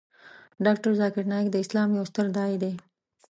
ډاکتر 0.65 0.91
ذاکر 1.01 1.23
نایک 1.31 1.47
د 1.51 1.55
اسلام 1.63 1.89
یو 1.97 2.05
ستر 2.11 2.25
داعی 2.35 2.55
دی. 2.63 2.71